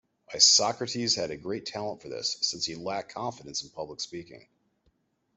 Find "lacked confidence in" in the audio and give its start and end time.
2.73-3.69